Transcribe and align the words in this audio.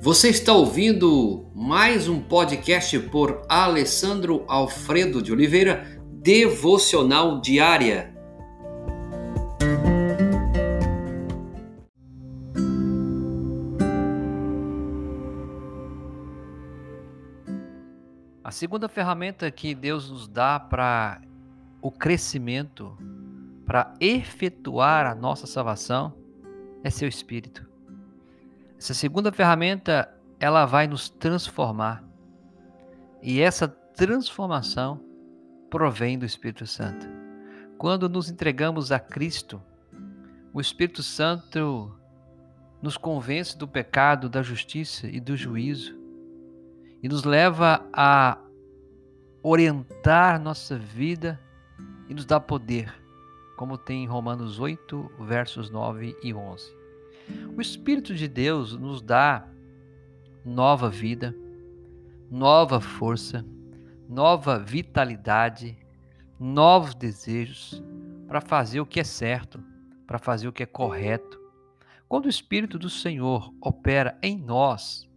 Você 0.00 0.28
está 0.28 0.52
ouvindo 0.52 1.50
mais 1.52 2.08
um 2.08 2.20
podcast 2.22 2.96
por 3.10 3.42
Alessandro 3.48 4.44
Alfredo 4.46 5.20
de 5.20 5.32
Oliveira, 5.32 6.00
Devocional 6.22 7.40
Diária. 7.40 8.14
A 18.44 18.52
segunda 18.52 18.88
ferramenta 18.88 19.50
que 19.50 19.74
Deus 19.74 20.08
nos 20.08 20.28
dá 20.28 20.60
para 20.60 21.20
o 21.82 21.90
crescimento, 21.90 22.96
para 23.66 23.92
efetuar 24.00 25.06
a 25.06 25.14
nossa 25.14 25.44
salvação, 25.44 26.14
é 26.84 26.88
seu 26.88 27.08
espírito. 27.08 27.67
Essa 28.78 28.94
segunda 28.94 29.32
ferramenta, 29.32 30.08
ela 30.38 30.64
vai 30.64 30.86
nos 30.86 31.08
transformar. 31.08 32.04
E 33.20 33.40
essa 33.40 33.66
transformação 33.66 35.00
provém 35.68 36.16
do 36.16 36.24
Espírito 36.24 36.66
Santo. 36.66 37.06
Quando 37.76 38.08
nos 38.08 38.30
entregamos 38.30 38.92
a 38.92 39.00
Cristo, 39.00 39.60
o 40.52 40.60
Espírito 40.60 41.02
Santo 41.02 41.92
nos 42.80 42.96
convence 42.96 43.58
do 43.58 43.66
pecado, 43.66 44.28
da 44.28 44.42
justiça 44.42 45.08
e 45.08 45.18
do 45.18 45.36
juízo 45.36 45.98
e 47.02 47.08
nos 47.08 47.24
leva 47.24 47.84
a 47.92 48.38
orientar 49.42 50.40
nossa 50.40 50.78
vida 50.78 51.40
e 52.08 52.14
nos 52.14 52.24
dá 52.24 52.38
poder, 52.40 52.92
como 53.56 53.76
tem 53.76 54.04
em 54.04 54.06
Romanos 54.06 54.60
8, 54.60 55.10
versos 55.20 55.70
9 55.70 56.16
e 56.22 56.32
11. 56.32 56.78
O 57.56 57.60
Espírito 57.60 58.14
de 58.14 58.28
Deus 58.28 58.76
nos 58.76 59.02
dá 59.02 59.48
nova 60.44 60.88
vida, 60.88 61.34
nova 62.30 62.80
força, 62.80 63.44
nova 64.08 64.58
vitalidade, 64.58 65.76
novos 66.38 66.94
desejos 66.94 67.82
para 68.26 68.40
fazer 68.40 68.80
o 68.80 68.86
que 68.86 69.00
é 69.00 69.04
certo, 69.04 69.62
para 70.06 70.18
fazer 70.18 70.48
o 70.48 70.52
que 70.52 70.62
é 70.62 70.66
correto. 70.66 71.38
Quando 72.08 72.26
o 72.26 72.30
Espírito 72.30 72.78
do 72.78 72.88
Senhor 72.88 73.52
opera 73.60 74.18
em 74.22 74.38
nós, 74.38 75.08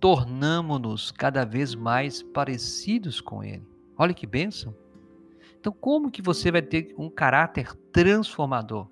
tornamos-nos 0.00 1.10
cada 1.10 1.44
vez 1.44 1.74
mais 1.74 2.22
parecidos 2.22 3.20
com 3.20 3.44
Ele. 3.44 3.66
Olha 3.96 4.14
que 4.14 4.26
bênção! 4.26 4.74
Então, 5.60 5.72
como 5.72 6.10
que 6.10 6.22
você 6.22 6.50
vai 6.50 6.62
ter 6.62 6.94
um 6.96 7.10
caráter 7.10 7.74
transformador? 7.92 8.88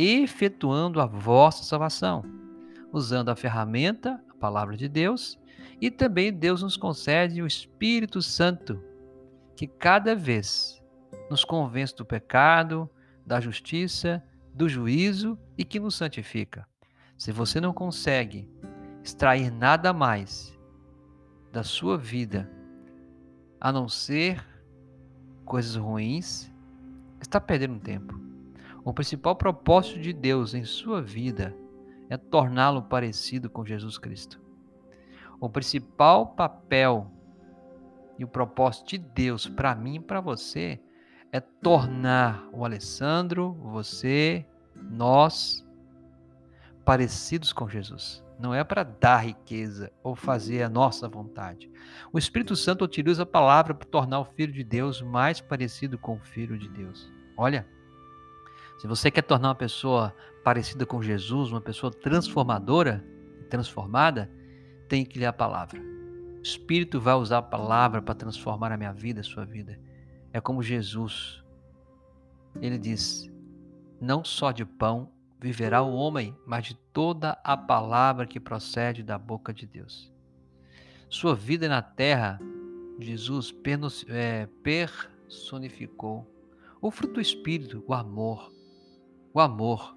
Efetuando 0.00 1.00
a 1.00 1.06
vossa 1.06 1.64
salvação, 1.64 2.24
usando 2.92 3.30
a 3.30 3.36
ferramenta, 3.36 4.22
a 4.30 4.34
palavra 4.34 4.76
de 4.76 4.88
Deus, 4.88 5.36
e 5.80 5.90
também 5.90 6.32
Deus 6.32 6.62
nos 6.62 6.76
concede 6.76 7.42
o 7.42 7.46
Espírito 7.46 8.22
Santo, 8.22 8.80
que 9.56 9.66
cada 9.66 10.14
vez 10.14 10.80
nos 11.28 11.44
convence 11.44 11.96
do 11.96 12.04
pecado, 12.04 12.88
da 13.26 13.40
justiça, 13.40 14.22
do 14.54 14.68
juízo 14.68 15.36
e 15.56 15.64
que 15.64 15.80
nos 15.80 15.96
santifica. 15.96 16.64
Se 17.16 17.32
você 17.32 17.60
não 17.60 17.72
consegue 17.72 18.48
extrair 19.02 19.50
nada 19.50 19.92
mais 19.92 20.56
da 21.52 21.64
sua 21.64 21.98
vida 21.98 22.48
a 23.60 23.72
não 23.72 23.88
ser 23.88 24.46
coisas 25.44 25.74
ruins, 25.74 26.52
está 27.20 27.40
perdendo 27.40 27.80
tempo. 27.80 28.27
O 28.88 28.92
principal 28.94 29.36
propósito 29.36 30.00
de 30.00 30.14
Deus 30.14 30.54
em 30.54 30.64
sua 30.64 31.02
vida 31.02 31.54
é 32.08 32.16
torná-lo 32.16 32.84
parecido 32.84 33.50
com 33.50 33.62
Jesus 33.62 33.98
Cristo. 33.98 34.40
O 35.38 35.50
principal 35.50 36.28
papel 36.28 37.12
e 38.18 38.24
o 38.24 38.26
propósito 38.26 38.88
de 38.88 38.96
Deus 38.96 39.46
para 39.46 39.74
mim 39.74 39.96
e 39.96 40.00
para 40.00 40.22
você 40.22 40.80
é 41.30 41.38
tornar 41.38 42.48
o 42.50 42.64
Alessandro, 42.64 43.52
você, 43.60 44.46
nós 44.74 45.62
parecidos 46.82 47.52
com 47.52 47.68
Jesus. 47.68 48.24
Não 48.40 48.54
é 48.54 48.64
para 48.64 48.84
dar 48.84 49.18
riqueza 49.18 49.92
ou 50.02 50.16
fazer 50.16 50.62
a 50.62 50.68
nossa 50.70 51.06
vontade. 51.06 51.70
O 52.10 52.16
Espírito 52.16 52.56
Santo 52.56 52.86
utiliza 52.86 53.24
a 53.24 53.26
palavra 53.26 53.74
para 53.74 53.86
tornar 53.86 54.20
o 54.20 54.24
Filho 54.24 54.54
de 54.54 54.64
Deus 54.64 55.02
mais 55.02 55.42
parecido 55.42 55.98
com 55.98 56.14
o 56.14 56.20
Filho 56.20 56.56
de 56.58 56.70
Deus. 56.70 57.12
Olha, 57.36 57.66
se 58.78 58.86
você 58.86 59.10
quer 59.10 59.22
tornar 59.22 59.48
uma 59.48 59.54
pessoa 59.54 60.14
parecida 60.44 60.86
com 60.86 61.02
Jesus, 61.02 61.50
uma 61.50 61.60
pessoa 61.60 61.92
transformadora, 61.92 63.04
transformada, 63.50 64.30
tem 64.88 65.04
que 65.04 65.18
ler 65.18 65.26
a 65.26 65.32
palavra. 65.32 65.80
O 66.38 66.42
Espírito 66.42 67.00
vai 67.00 67.14
usar 67.14 67.38
a 67.38 67.42
palavra 67.42 68.00
para 68.00 68.14
transformar 68.14 68.70
a 68.70 68.76
minha 68.76 68.92
vida, 68.92 69.20
a 69.20 69.24
sua 69.24 69.44
vida. 69.44 69.78
É 70.32 70.40
como 70.40 70.62
Jesus. 70.62 71.42
Ele 72.60 72.78
diz: 72.78 73.28
Não 74.00 74.24
só 74.24 74.52
de 74.52 74.64
pão 74.64 75.10
viverá 75.40 75.82
o 75.82 75.92
homem, 75.92 76.36
mas 76.46 76.66
de 76.66 76.74
toda 76.92 77.38
a 77.42 77.56
palavra 77.56 78.26
que 78.26 78.38
procede 78.38 79.02
da 79.02 79.18
boca 79.18 79.52
de 79.52 79.66
Deus. 79.66 80.12
Sua 81.08 81.34
vida 81.34 81.68
na 81.68 81.82
terra, 81.82 82.40
Jesus 82.98 83.54
é, 84.08 84.46
personificou 84.62 86.26
o 86.80 86.90
fruto 86.90 87.14
do 87.14 87.20
Espírito, 87.20 87.82
o 87.86 87.94
amor, 87.94 88.52
o 89.38 89.40
amor. 89.40 89.96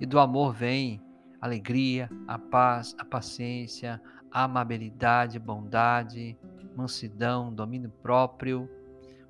E 0.00 0.06
do 0.06 0.18
amor 0.18 0.52
vem 0.52 1.00
a 1.40 1.46
alegria, 1.46 2.10
a 2.26 2.36
paz, 2.38 2.94
a 2.98 3.04
paciência, 3.04 4.02
a 4.30 4.44
amabilidade, 4.44 5.38
bondade, 5.38 6.36
mansidão, 6.74 7.54
domínio 7.54 7.90
próprio, 8.02 8.68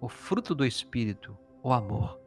o 0.01 0.09
fruto 0.09 0.55
do 0.55 0.65
Espírito, 0.65 1.37
o 1.63 1.73
amor. 1.73 2.19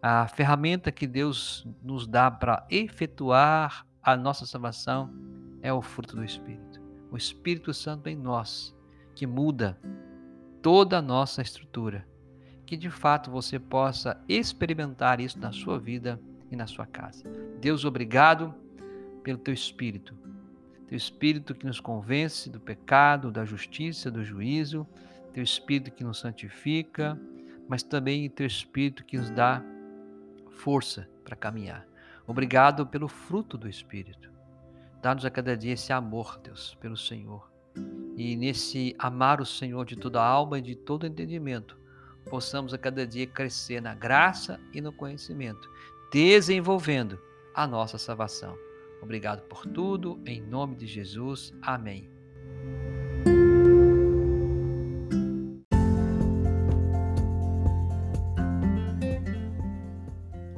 A 0.00 0.26
ferramenta 0.28 0.90
que 0.90 1.06
Deus 1.06 1.66
nos 1.82 2.06
dá 2.06 2.30
para 2.30 2.66
efetuar 2.70 3.86
a 4.02 4.16
nossa 4.16 4.46
salvação 4.46 5.12
é 5.60 5.72
o 5.72 5.82
fruto 5.82 6.16
do 6.16 6.24
Espírito. 6.24 6.80
O 7.10 7.16
Espírito 7.16 7.74
Santo 7.74 8.08
em 8.08 8.16
nós, 8.16 8.74
que 9.14 9.26
muda 9.26 9.78
toda 10.62 10.98
a 10.98 11.02
nossa 11.02 11.42
estrutura. 11.42 12.08
Que 12.64 12.76
de 12.76 12.88
fato 12.88 13.30
você 13.30 13.58
possa 13.58 14.22
experimentar 14.28 15.20
isso 15.20 15.38
na 15.38 15.52
sua 15.52 15.78
vida 15.78 16.20
e 16.50 16.56
na 16.56 16.66
sua 16.66 16.86
casa. 16.86 17.24
Deus, 17.60 17.84
obrigado 17.84 18.54
pelo 19.22 19.38
teu 19.38 19.52
espírito. 19.52 20.14
Teu 20.86 20.96
espírito 20.96 21.54
que 21.54 21.66
nos 21.66 21.80
convence 21.80 22.48
do 22.48 22.58
pecado, 22.58 23.30
da 23.30 23.44
justiça, 23.44 24.10
do 24.10 24.24
juízo, 24.24 24.86
teu 25.34 25.42
espírito 25.42 25.90
que 25.90 26.02
nos 26.02 26.18
santifica, 26.18 27.18
mas 27.68 27.82
também 27.82 28.28
teu 28.30 28.46
espírito 28.46 29.04
que 29.04 29.18
nos 29.18 29.30
dá 29.30 29.62
força 30.50 31.08
para 31.24 31.36
caminhar. 31.36 31.86
Obrigado 32.26 32.86
pelo 32.86 33.08
fruto 33.08 33.56
do 33.56 33.68
espírito. 33.68 34.30
Dá-nos 35.00 35.24
a 35.24 35.30
cada 35.30 35.56
dia 35.56 35.74
esse 35.74 35.92
amor, 35.92 36.40
Deus, 36.42 36.74
pelo 36.80 36.96
Senhor. 36.96 37.50
E 38.16 38.34
nesse 38.36 38.96
amar 38.98 39.40
o 39.40 39.46
Senhor 39.46 39.84
de 39.84 39.96
toda 39.96 40.20
a 40.20 40.26
alma 40.26 40.58
e 40.58 40.62
de 40.62 40.74
todo 40.74 41.06
entendimento, 41.06 41.78
possamos 42.28 42.74
a 42.74 42.78
cada 42.78 43.06
dia 43.06 43.26
crescer 43.26 43.80
na 43.80 43.94
graça 43.94 44.58
e 44.72 44.80
no 44.80 44.92
conhecimento, 44.92 45.70
desenvolvendo 46.10 47.18
a 47.54 47.66
nossa 47.66 47.98
salvação. 47.98 48.56
Obrigado 49.02 49.42
por 49.42 49.64
tudo, 49.66 50.20
em 50.26 50.40
nome 50.40 50.74
de 50.74 50.86
Jesus. 50.86 51.52
Amém. 51.62 52.10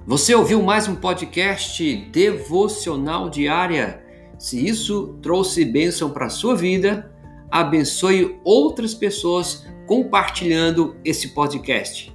Você 0.06 0.34
ouviu 0.34 0.60
mais 0.60 0.88
um 0.88 0.96
podcast 0.96 1.96
devocional 2.10 3.30
diária? 3.30 4.04
Se 4.38 4.66
isso 4.66 5.18
trouxe 5.22 5.64
bênção 5.64 6.10
para 6.10 6.26
a 6.26 6.30
sua 6.30 6.56
vida, 6.56 7.14
abençoe 7.48 8.40
outras 8.42 8.92
pessoas 8.92 9.64
compartilhando 9.86 10.96
esse 11.04 11.28
podcast. 11.28 12.09